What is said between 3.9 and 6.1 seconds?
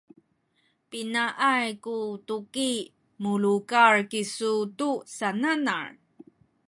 kisu tu sananal?